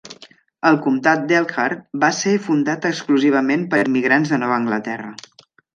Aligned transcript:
El 0.69 0.79
comtat 0.85 1.27
d'Elkhart 1.31 1.85
va 2.05 2.11
ser 2.21 2.35
fundat 2.49 2.89
exclusivament 2.93 3.69
per 3.75 3.87
immigrants 3.91 4.35
de 4.35 4.45
Nova 4.45 4.61
Anglaterra. 4.63 5.17